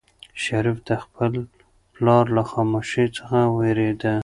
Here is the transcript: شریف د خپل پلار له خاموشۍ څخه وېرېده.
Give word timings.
شریف 0.43 0.77
د 0.87 0.89
خپل 1.03 1.31
پلار 1.93 2.25
له 2.35 2.43
خاموشۍ 2.51 3.07
څخه 3.17 3.39
وېرېده. 3.57 4.15